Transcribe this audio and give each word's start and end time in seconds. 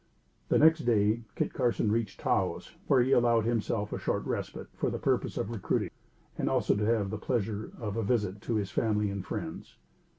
The 0.49 0.57
next 0.57 0.79
day 0.79 1.25
Kit 1.35 1.53
Carson 1.53 1.91
reached 1.91 2.19
Taos, 2.21 2.71
where 2.87 3.03
he 3.03 3.11
allowed 3.11 3.45
himself 3.45 3.93
a 3.93 3.99
short 3.99 4.25
respite 4.25 4.65
for 4.73 4.89
the 4.89 4.97
purpose 4.97 5.37
of 5.37 5.51
recruiting, 5.51 5.91
and 6.39 6.49
also 6.49 6.75
to 6.75 6.85
have 6.85 7.11
the 7.11 7.19
pleasure 7.19 7.69
of 7.79 7.97
a 7.97 8.01
visit 8.01 8.41
to 8.41 8.55
his 8.55 8.71
family 8.71 9.11
and 9.11 9.23
friends. 9.23 9.75